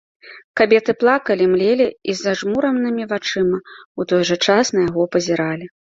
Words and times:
Кабеты 0.59 0.93
плакалі, 1.01 1.45
млелі 1.51 1.87
і 2.13 2.15
зажмуранымі 2.21 3.03
вачыма 3.13 3.57
ў 3.61 4.01
той 4.13 4.21
жа 4.31 4.35
час 4.49 4.65
на 4.79 4.87
яго 4.87 5.03
пазіралі. 5.19 5.65